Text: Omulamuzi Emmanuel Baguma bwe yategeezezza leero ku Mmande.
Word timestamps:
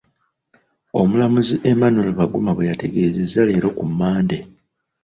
Omulamuzi 0.99 1.55
Emmanuel 1.71 2.11
Baguma 2.17 2.51
bwe 2.53 2.69
yategeezezza 2.69 3.41
leero 3.47 3.69
ku 3.77 3.83
Mmande. 3.89 4.37